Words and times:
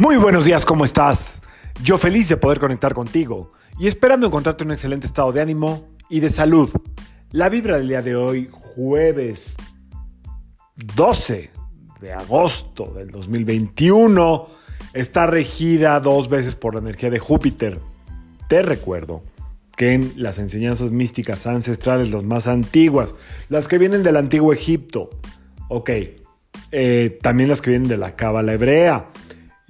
Muy 0.00 0.16
buenos 0.16 0.44
días, 0.44 0.64
¿cómo 0.64 0.84
estás? 0.84 1.42
Yo 1.82 1.98
feliz 1.98 2.28
de 2.28 2.36
poder 2.36 2.60
conectar 2.60 2.94
contigo 2.94 3.50
y 3.80 3.88
esperando 3.88 4.28
encontrarte 4.28 4.62
en 4.62 4.68
un 4.68 4.74
excelente 4.74 5.08
estado 5.08 5.32
de 5.32 5.40
ánimo 5.40 5.88
y 6.08 6.20
de 6.20 6.30
salud. 6.30 6.70
La 7.32 7.48
vibra 7.48 7.78
del 7.78 7.88
día 7.88 8.00
de 8.00 8.14
hoy, 8.14 8.48
jueves 8.52 9.56
12 10.94 11.50
de 12.00 12.12
agosto 12.12 12.94
del 12.94 13.10
2021, 13.10 14.46
está 14.92 15.26
regida 15.26 15.98
dos 15.98 16.28
veces 16.28 16.54
por 16.54 16.74
la 16.74 16.80
energía 16.80 17.10
de 17.10 17.18
Júpiter. 17.18 17.80
Te 18.48 18.62
recuerdo 18.62 19.24
que 19.76 19.94
en 19.94 20.12
las 20.14 20.38
enseñanzas 20.38 20.92
místicas 20.92 21.44
ancestrales, 21.48 22.12
las 22.12 22.22
más 22.22 22.46
antiguas, 22.46 23.16
las 23.48 23.66
que 23.66 23.78
vienen 23.78 24.04
del 24.04 24.16
antiguo 24.16 24.52
Egipto, 24.52 25.10
ok, 25.68 25.90
eh, 26.70 27.18
también 27.20 27.48
las 27.48 27.60
que 27.60 27.70
vienen 27.70 27.88
de 27.88 27.96
la 27.96 28.14
cábala 28.14 28.52
hebrea, 28.52 29.10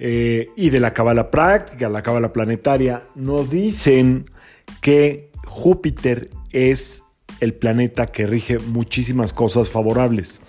eh, 0.01 0.51
y 0.55 0.69
de 0.69 0.79
la 0.79 0.93
cábala 0.93 1.29
práctica, 1.29 1.89
la 1.89 2.01
cábala 2.01 2.31
planetaria, 2.31 3.03
nos 3.15 3.49
dicen 3.49 4.25
que 4.79 5.29
Júpiter 5.45 6.29
es 6.51 7.03
el 7.41 7.53
planeta 7.53 8.07
que 8.07 8.25
rige 8.25 8.59
muchísimas 8.59 9.33
cosas 9.33 9.69
favorables. 9.69 10.39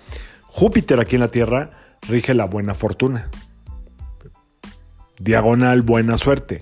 Júpiter 0.43 1.01
aquí 1.01 1.17
en 1.17 1.21
la 1.21 1.27
Tierra 1.27 1.97
rige 2.07 2.33
la 2.33 2.45
buena 2.45 2.73
fortuna. 2.73 3.29
Diagonal 5.19 5.81
buena 5.81 6.15
suerte. 6.15 6.61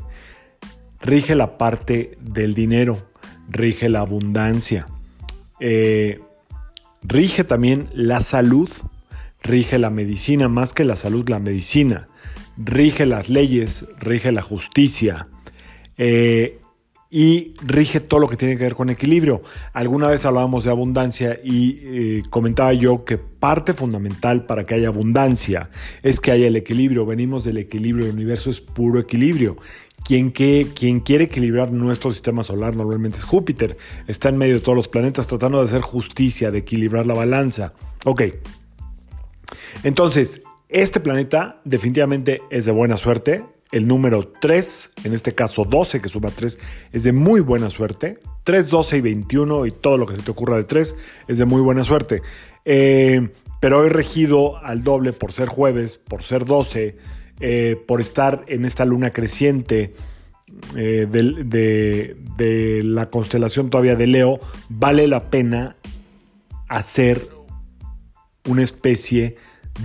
Rige 1.00 1.36
la 1.36 1.60
parte 1.60 2.18
del 2.20 2.56
dinero. 2.56 3.08
Rige 3.50 3.88
la 3.88 4.00
abundancia. 4.00 4.88
Eh, 5.60 6.20
rige 7.04 7.44
también 7.44 7.88
la 7.94 8.22
salud. 8.22 8.70
Rige 9.44 9.78
la 9.78 9.92
medicina, 9.92 10.50
más 10.50 10.74
que 10.74 10.84
la 10.84 10.96
salud, 10.96 11.30
la 11.30 11.40
medicina 11.40 12.10
rige 12.60 13.06
las 13.06 13.30
leyes, 13.30 13.88
rige 14.00 14.32
la 14.32 14.42
justicia 14.42 15.28
eh, 15.98 16.60
y 17.10 17.56
rige 17.62 18.02
todo 18.02 18.20
lo 18.20 18.30
que 18.30 18.36
tiene 18.36 18.58
que 18.58 18.64
ver 18.64 18.76
con 18.76 18.90
equilibrio. 18.90 19.42
Alguna 19.74 20.08
vez 20.08 20.26
hablábamos 20.26 20.66
de 20.66 20.70
abundancia 20.70 21.40
y 21.44 21.80
eh, 21.82 22.24
comentaba 22.30 22.74
yo 22.74 23.06
que 23.06 23.18
parte 23.18 23.74
fundamental 23.74 24.46
para 24.46 24.66
que 24.66 24.76
haya 24.76 24.90
abundancia 24.90 25.70
es 26.04 26.20
que 26.20 26.32
haya 26.32 26.48
el 26.48 26.56
equilibrio. 26.56 27.06
Venimos 27.06 27.46
del 27.46 27.58
equilibrio, 27.58 28.06
el 28.06 28.14
universo 28.14 28.50
es 28.50 28.62
puro 28.62 29.00
equilibrio. 29.00 29.58
Quien, 30.04 30.32
que, 30.32 30.68
quien, 30.74 31.02
quiere 31.02 31.26
equilibrar 31.26 31.72
nuestro 31.72 32.12
sistema 32.12 32.44
solar 32.44 32.76
normalmente 32.76 33.18
es 33.18 33.24
Júpiter. 33.24 33.78
Está 34.08 34.30
en 34.30 34.38
medio 34.38 34.56
de 34.56 34.62
todos 34.62 34.76
los 34.76 34.88
planetas 34.88 35.28
tratando 35.28 35.60
de 35.60 35.66
hacer 35.66 35.82
justicia, 35.82 36.52
de 36.52 36.60
equilibrar 36.60 37.06
la 37.06 37.14
balanza. 37.14 37.74
Ok. 38.06 38.24
Entonces, 39.84 40.44
este 40.70 41.00
planeta 41.00 41.62
definitivamente 41.66 42.42
es 42.52 42.66
de 42.66 42.72
buena 42.72 42.96
suerte. 42.96 43.44
El 43.72 43.88
número 43.88 44.32
3, 44.40 44.92
en 45.04 45.14
este 45.16 45.34
caso 45.34 45.66
12, 45.66 46.00
que 46.00 46.10
suma 46.10 46.30
3, 46.30 46.60
es 46.92 47.04
de 47.04 47.12
muy 47.12 47.40
buena 47.42 47.72
suerte. 47.72 48.20
3, 48.44 48.70
12 48.70 48.98
y 48.98 49.02
21 49.02 49.66
y 49.66 49.72
todo 49.72 49.98
lo 49.98 50.06
que 50.06 50.16
se 50.16 50.22
te 50.22 50.30
ocurra 50.30 50.58
de 50.58 50.66
3 50.66 50.96
es 51.28 51.38
de 51.40 51.46
muy 51.46 51.62
buena 51.62 51.84
suerte. 51.84 52.22
Eh, 52.66 53.30
pero 53.60 53.80
hoy 53.80 53.90
regido 53.90 54.58
al 54.58 54.84
doble 54.84 55.12
por 55.12 55.34
ser 55.34 55.48
jueves, 55.48 55.98
por 55.98 56.22
ser 56.22 56.46
12, 56.46 56.98
eh, 57.40 57.84
por 57.88 58.00
estar 58.00 58.46
en 58.48 58.64
esta 58.64 58.86
luna 58.86 59.10
creciente 59.10 59.94
eh, 60.76 61.08
de, 61.10 62.16
de 62.38 62.84
la 62.84 63.10
constelación 63.10 63.72
todavía 63.72 63.96
de 63.96 64.06
Leo, 64.06 64.40
vale 64.70 65.08
la 65.08 65.32
pena 65.32 65.78
hacer 66.68 67.28
una 68.48 68.62
especie 68.62 69.36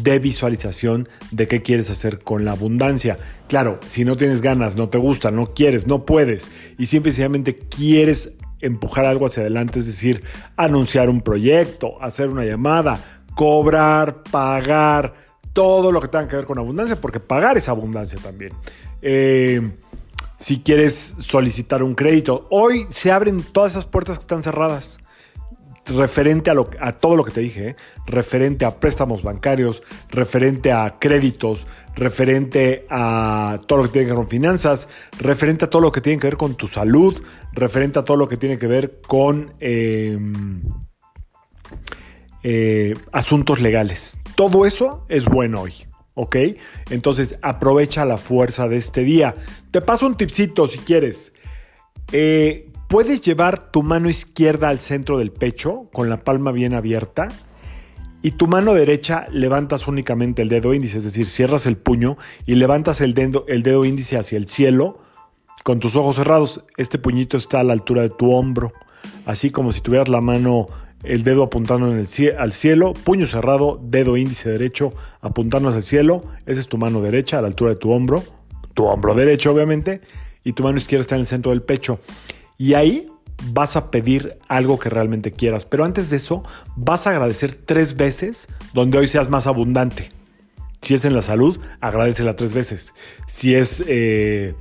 de 0.02 0.18
visualización 0.18 1.08
de 1.30 1.46
qué 1.48 1.62
quieres 1.62 1.90
hacer 1.90 2.18
con 2.18 2.44
la 2.44 2.52
abundancia. 2.52 3.18
Claro, 3.48 3.78
si 3.86 4.04
no 4.04 4.16
tienes 4.16 4.40
ganas, 4.40 4.76
no 4.76 4.88
te 4.88 4.98
gusta, 4.98 5.30
no 5.30 5.54
quieres, 5.54 5.86
no 5.86 6.04
puedes 6.04 6.50
y 6.78 6.86
simplemente 6.86 7.56
quieres 7.56 8.36
empujar 8.60 9.04
algo 9.04 9.26
hacia 9.26 9.42
adelante, 9.42 9.78
es 9.78 9.86
decir, 9.86 10.24
anunciar 10.56 11.08
un 11.08 11.20
proyecto, 11.20 12.02
hacer 12.02 12.30
una 12.30 12.44
llamada, 12.44 13.22
cobrar, 13.34 14.22
pagar, 14.22 15.14
todo 15.52 15.92
lo 15.92 16.00
que 16.00 16.08
tenga 16.08 16.28
que 16.28 16.36
ver 16.36 16.46
con 16.46 16.58
abundancia, 16.58 17.00
porque 17.00 17.20
pagar 17.20 17.56
es 17.56 17.68
abundancia 17.68 18.18
también. 18.20 18.52
Eh, 19.02 19.70
si 20.36 20.60
quieres 20.60 21.14
solicitar 21.18 21.82
un 21.82 21.94
crédito, 21.94 22.46
hoy 22.50 22.86
se 22.90 23.12
abren 23.12 23.42
todas 23.42 23.72
esas 23.72 23.84
puertas 23.84 24.18
que 24.18 24.22
están 24.22 24.42
cerradas 24.42 24.98
referente 25.86 26.50
a, 26.50 26.54
lo, 26.54 26.70
a 26.80 26.92
todo 26.92 27.16
lo 27.16 27.24
que 27.24 27.30
te 27.30 27.40
dije, 27.40 27.68
¿eh? 27.68 27.76
referente 28.06 28.64
a 28.64 28.76
préstamos 28.76 29.22
bancarios, 29.22 29.82
referente 30.10 30.72
a 30.72 30.96
créditos, 30.98 31.66
referente 31.94 32.82
a 32.90 33.60
todo 33.66 33.78
lo 33.78 33.84
que 33.84 33.92
tiene 33.92 34.06
que 34.06 34.12
ver 34.12 34.18
con 34.18 34.28
finanzas, 34.28 34.88
referente 35.18 35.66
a 35.66 35.70
todo 35.70 35.82
lo 35.82 35.92
que 35.92 36.00
tiene 36.00 36.18
que 36.18 36.26
ver 36.26 36.36
con 36.36 36.54
tu 36.54 36.68
salud, 36.68 37.22
referente 37.52 37.98
a 37.98 38.02
todo 38.02 38.16
lo 38.16 38.28
que 38.28 38.36
tiene 38.36 38.58
que 38.58 38.66
ver 38.66 39.00
con 39.06 39.52
em, 39.60 40.62
eh, 42.42 42.94
asuntos 43.12 43.60
legales. 43.60 44.20
Todo 44.34 44.66
eso 44.66 45.04
es 45.08 45.26
bueno 45.26 45.62
hoy. 45.62 45.86
¿Ok? 46.16 46.36
Entonces 46.90 47.38
aprovecha 47.42 48.04
la 48.04 48.18
fuerza 48.18 48.68
de 48.68 48.76
este 48.76 49.02
día. 49.02 49.34
Te 49.72 49.80
paso 49.80 50.06
un 50.06 50.14
tipcito 50.14 50.68
si 50.68 50.78
quieres. 50.78 51.32
Eh, 52.12 52.70
Puedes 52.94 53.22
llevar 53.22 53.72
tu 53.72 53.82
mano 53.82 54.08
izquierda 54.08 54.68
al 54.68 54.78
centro 54.78 55.18
del 55.18 55.32
pecho 55.32 55.86
con 55.92 56.08
la 56.08 56.20
palma 56.20 56.52
bien 56.52 56.74
abierta 56.74 57.26
y 58.22 58.30
tu 58.30 58.46
mano 58.46 58.72
derecha 58.72 59.26
levantas 59.32 59.88
únicamente 59.88 60.42
el 60.42 60.48
dedo 60.48 60.72
índice, 60.72 60.98
es 60.98 61.02
decir, 61.02 61.26
cierras 61.26 61.66
el 61.66 61.76
puño 61.76 62.16
y 62.46 62.54
levantas 62.54 63.00
el 63.00 63.12
dedo, 63.12 63.46
el 63.48 63.64
dedo 63.64 63.84
índice 63.84 64.16
hacia 64.16 64.38
el 64.38 64.46
cielo 64.46 65.00
con 65.64 65.80
tus 65.80 65.96
ojos 65.96 66.14
cerrados. 66.14 66.62
Este 66.76 66.98
puñito 66.98 67.36
está 67.36 67.58
a 67.58 67.64
la 67.64 67.72
altura 67.72 68.02
de 68.02 68.10
tu 68.10 68.30
hombro, 68.32 68.72
así 69.26 69.50
como 69.50 69.72
si 69.72 69.80
tuvieras 69.80 70.08
la 70.08 70.20
mano, 70.20 70.68
el 71.02 71.24
dedo 71.24 71.42
apuntando 71.42 71.90
en 71.90 71.98
el, 71.98 72.36
al 72.38 72.52
cielo, 72.52 72.92
puño 72.92 73.26
cerrado, 73.26 73.80
dedo 73.82 74.16
índice 74.16 74.50
derecho 74.50 74.92
apuntando 75.20 75.68
hacia 75.68 75.78
el 75.78 75.84
cielo. 75.84 76.22
Esa 76.46 76.60
es 76.60 76.68
tu 76.68 76.78
mano 76.78 77.00
derecha 77.00 77.38
a 77.38 77.40
la 77.40 77.48
altura 77.48 77.70
de 77.70 77.76
tu 77.76 77.90
hombro, 77.90 78.22
tu 78.72 78.84
hombro 78.84 79.16
derecho 79.16 79.50
obviamente, 79.50 80.00
y 80.44 80.52
tu 80.52 80.62
mano 80.62 80.78
izquierda 80.78 81.00
está 81.00 81.16
en 81.16 81.22
el 81.22 81.26
centro 81.26 81.50
del 81.50 81.62
pecho. 81.62 81.98
Y 82.58 82.74
ahí 82.74 83.08
vas 83.52 83.76
a 83.76 83.90
pedir 83.90 84.36
algo 84.48 84.78
que 84.78 84.88
realmente 84.88 85.32
quieras. 85.32 85.64
Pero 85.64 85.84
antes 85.84 86.10
de 86.10 86.16
eso, 86.16 86.42
vas 86.76 87.06
a 87.06 87.10
agradecer 87.10 87.56
tres 87.56 87.96
veces 87.96 88.48
donde 88.72 88.98
hoy 88.98 89.08
seas 89.08 89.28
más 89.28 89.46
abundante. 89.46 90.12
Si 90.82 90.94
es 90.94 91.04
en 91.04 91.14
la 91.14 91.22
salud, 91.22 91.58
agradecela 91.80 92.36
tres 92.36 92.52
veces. 92.52 92.94
Si 93.26 93.54
es 93.54 93.82
eh, 93.86 94.54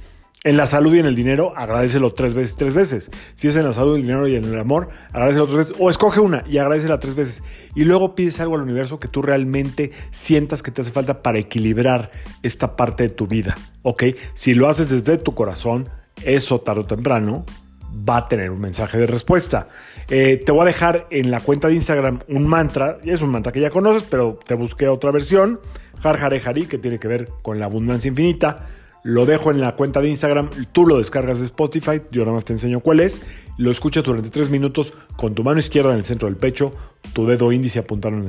en 0.46 0.58
la 0.58 0.68
salud 0.68 0.96
y 0.96 1.00
en 1.00 1.06
el 1.06 1.16
dinero, 1.16 1.54
agradecelo 1.56 2.14
tres 2.14 2.34
veces, 2.34 2.56
tres 2.56 2.74
veces. 2.74 3.12
Si 3.36 3.48
es 3.48 3.56
en 3.58 3.66
la 3.66 3.74
salud, 3.74 3.96
el 3.96 4.04
dinero 4.04 4.28
y 4.28 4.36
en 4.36 4.46
el 4.46 4.58
amor, 4.58 4.90
agradecelo 5.12 5.48
tres 5.48 5.58
veces. 5.58 5.76
O 5.80 5.90
escoge 5.90 6.22
una 6.22 6.44
y 6.48 6.60
agradecela 6.60 7.00
tres 7.00 7.16
veces. 7.16 7.44
Y 7.76 7.84
luego 7.84 8.16
pides 8.16 8.40
algo 8.40 8.56
al 8.56 8.62
universo 8.62 9.00
que 9.00 9.08
tú 9.08 9.22
realmente 9.22 9.92
sientas 10.12 10.64
que 10.64 10.72
te 10.72 10.82
hace 10.82 10.92
falta 10.92 11.22
para 11.22 11.40
equilibrar 11.40 12.12
esta 12.42 12.76
parte 12.76 13.04
de 13.04 13.10
tu 13.10 13.28
vida. 13.28 13.58
¿Ok? 13.82 14.04
Si 14.34 14.54
lo 14.54 14.70
haces 14.70 14.90
desde 14.90 15.18
tu 15.18 15.34
corazón, 15.34 15.90
eso 16.24 16.62
tarde 16.62 16.82
o 16.82 16.86
temprano 16.86 17.46
va 17.94 18.18
a 18.18 18.28
tener 18.28 18.50
un 18.52 18.60
mensaje 18.60 18.98
de 18.98 19.06
respuesta. 19.08 19.68
Eh, 20.10 20.42
te 20.46 20.52
voy 20.52 20.64
a 20.64 20.66
dejar 20.66 21.08
en 21.10 21.32
la 21.32 21.40
cuenta 21.40 21.68
de 21.68 21.76
Instagram 21.76 22.20
un 22.28 22.48
mantra, 22.48 23.00
es 23.04 23.22
un 23.22 23.30
mantra 23.30 23.52
que 23.52 23.62
ya 23.62 23.70
conoces, 23.70 24.04
pero 24.04 24.40
te 24.46 24.56
busqué 24.56 24.88
otra 24.88 25.12
versión, 25.12 25.60
Har 26.04 26.24
Hare 26.24 26.42
Hari, 26.44 26.66
que 26.66 26.78
tiene 26.78 27.00
que 27.00 27.08
ver 27.08 27.30
con 27.42 27.60
la 27.60 27.66
abundancia 27.66 28.10
infinita. 28.10 28.68
Lo 29.06 29.26
dejo 29.26 29.52
en 29.52 29.60
la 29.60 29.74
cuenta 29.74 30.00
de 30.00 30.08
Instagram, 30.08 30.50
tú 30.72 30.86
lo 30.88 30.98
descargas 30.98 31.40
de 31.40 31.46
Spotify, 31.46 32.02
yo 32.12 32.22
nada 32.22 32.34
más 32.34 32.46
te 32.46 32.54
enseño 32.54 32.80
cuál 32.80 33.02
es. 33.02 33.22
Lo 33.58 33.70
escuchas 33.70 34.04
durante 34.04 34.30
tres 34.30 34.50
minutos 34.50 34.94
con 35.18 35.36
tu 35.36 35.44
mano 35.44 35.60
izquierda 35.60 35.92
en 35.92 35.98
el 35.98 36.06
centro 36.06 36.30
del 36.30 36.38
pecho, 36.38 36.74
tu 37.12 37.28
dedo 37.28 37.52
índice 37.52 37.80
apuntando 37.80 38.26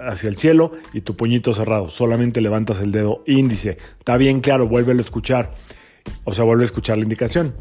hacia 0.00 0.28
el 0.28 0.36
cielo 0.36 0.72
y 0.92 1.00
tu 1.00 1.16
puñito 1.16 1.54
cerrado. 1.54 1.88
Solamente 1.88 2.40
levantas 2.40 2.78
el 2.80 2.92
dedo 2.92 3.24
índice. 3.26 3.78
Está 3.98 4.16
bien 4.16 4.40
claro, 4.40 4.68
vuélvelo 4.68 5.00
a 5.00 5.04
escuchar. 5.04 5.50
O 6.22 6.32
sea, 6.34 6.44
vuelve 6.44 6.62
a 6.62 6.66
escuchar 6.66 6.98
la 6.98 7.02
indicación 7.02 7.54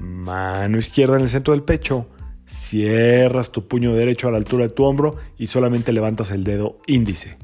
mano 0.00 0.78
izquierda 0.78 1.16
en 1.16 1.22
el 1.22 1.28
centro 1.28 1.52
del 1.52 1.62
pecho, 1.62 2.06
cierras 2.46 3.52
tu 3.52 3.68
puño 3.68 3.94
derecho 3.94 4.28
a 4.28 4.30
la 4.32 4.38
altura 4.38 4.64
de 4.64 4.74
tu 4.74 4.84
hombro 4.84 5.16
y 5.38 5.46
solamente 5.46 5.92
levantas 5.92 6.30
el 6.30 6.44
dedo 6.44 6.76
índice, 6.86 7.38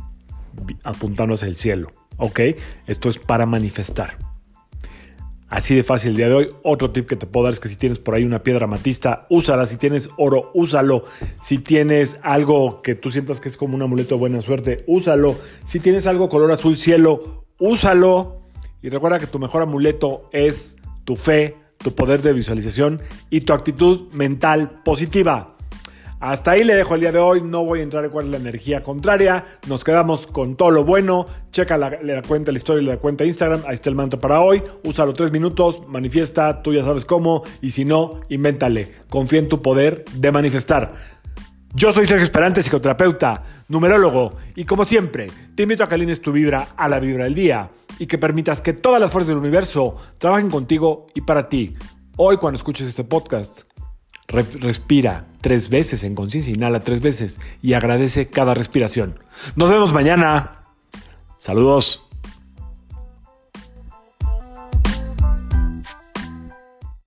apuntando 0.82 1.34
hacia 1.34 1.48
el 1.48 1.56
cielo. 1.56 1.92
¿Ok? 2.18 2.40
Esto 2.86 3.08
es 3.08 3.18
para 3.18 3.46
manifestar. 3.46 4.18
Así 5.48 5.76
de 5.76 5.84
fácil 5.84 6.10
el 6.10 6.16
día 6.16 6.28
de 6.28 6.34
hoy. 6.34 6.48
Otro 6.64 6.90
tip 6.90 7.06
que 7.06 7.14
te 7.14 7.26
puedo 7.26 7.44
dar 7.44 7.52
es 7.52 7.60
que 7.60 7.68
si 7.68 7.76
tienes 7.76 8.00
por 8.00 8.14
ahí 8.14 8.24
una 8.24 8.42
piedra 8.42 8.66
matista, 8.66 9.26
úsala. 9.30 9.66
Si 9.66 9.76
tienes 9.76 10.10
oro, 10.16 10.50
úsalo. 10.54 11.04
Si 11.40 11.58
tienes 11.58 12.18
algo 12.22 12.82
que 12.82 12.94
tú 12.96 13.10
sientas 13.10 13.38
que 13.38 13.48
es 13.48 13.56
como 13.56 13.76
un 13.76 13.82
amuleto 13.82 14.16
de 14.16 14.20
buena 14.20 14.40
suerte, 14.40 14.82
úsalo. 14.88 15.36
Si 15.64 15.78
tienes 15.78 16.06
algo 16.06 16.28
color 16.28 16.50
azul 16.50 16.76
cielo, 16.76 17.44
úsalo. 17.60 18.40
Y 18.82 18.88
recuerda 18.88 19.20
que 19.20 19.28
tu 19.28 19.38
mejor 19.38 19.62
amuleto 19.62 20.28
es 20.32 20.76
tu 21.04 21.14
fe, 21.14 21.56
tu 21.78 21.94
poder 21.94 22.23
de 22.23 22.32
visualización 22.32 23.00
y 23.31 23.43
tu 23.43 23.52
actitud 23.52 24.12
mental 24.12 24.82
positiva. 24.84 25.56
Hasta 26.19 26.52
ahí 26.52 26.64
le 26.64 26.75
dejo 26.75 26.94
el 26.94 27.02
día 27.02 27.12
de 27.12 27.19
hoy. 27.19 27.43
No 27.43 27.64
voy 27.64 27.81
a 27.81 27.82
entrar 27.82 28.05
en 28.05 28.11
cuál 28.11 28.26
es 28.26 28.31
la 28.32 28.38
energía 28.38 28.82
contraria. 28.82 29.44
Nos 29.69 29.84
quedamos 29.84 30.26
con 30.26 30.56
todo 30.56 30.70
lo 30.70 30.82
bueno. 30.82 31.26
Checa 31.50 31.76
la, 31.76 32.23
cuenta, 32.26 32.52
la 32.52 32.58
historia 32.58 32.82
y 32.82 32.87
la 32.87 32.96
cuenta 32.96 33.25
de 33.25 33.28
Instagram. 33.28 33.62
Ahí 33.67 33.75
está 33.75 33.90
el 33.90 33.96
mantra 33.96 34.19
para 34.19 34.40
hoy. 34.40 34.62
Úsalo 34.82 35.12
tres 35.12 35.31
minutos. 35.31 35.82
Manifiesta. 35.87 36.62
Tú 36.62 36.73
ya 36.73 36.82
sabes 36.82 37.05
cómo. 37.05 37.43
Y 37.61 37.70
si 37.70 37.84
no, 37.84 38.20
invéntale. 38.31 38.94
Confía 39.11 39.40
en 39.40 39.49
tu 39.49 39.61
poder 39.61 40.05
de 40.14 40.32
manifestar. 40.32 40.94
Yo 41.75 41.93
soy 41.93 42.06
Sergio 42.06 42.25
Esperante, 42.25 42.62
psicoterapeuta, 42.62 43.43
numerólogo, 43.69 44.32
y 44.55 44.64
como 44.64 44.87
siempre, 44.87 45.26
te 45.55 45.64
invito 45.64 45.84
a 45.84 45.87
que 45.87 45.94
alines 45.94 46.23
tu 46.23 46.32
vibra 46.32 46.69
a 46.75 46.88
la 46.88 46.99
vibra 46.99 47.25
del 47.25 47.34
día 47.34 47.69
y 47.98 48.06
que 48.06 48.19
permitas 48.19 48.60
que 48.60 48.72
todas 48.72 49.00
las 49.00 49.10
fuerzas 49.10 49.28
del 49.28 49.38
universo 49.38 49.96
trabajen 50.19 50.50
contigo 50.50 51.06
y 51.14 51.22
para 51.22 51.48
ti. 51.48 51.75
Hoy, 52.16 52.37
cuando 52.37 52.56
escuches 52.56 52.88
este 52.88 53.04
podcast, 53.04 53.62
respira 54.28 55.26
tres 55.40 55.69
veces 55.69 56.02
en 56.04 56.14
conciencia, 56.14 56.52
inhala 56.52 56.81
tres 56.81 57.00
veces 57.00 57.40
y 57.62 57.75
agradece 57.75 58.28
cada 58.28 58.54
respiración. 58.54 59.19
Nos 59.54 59.70
vemos 59.70 59.93
mañana. 59.93 60.62
Saludos. 61.38 62.05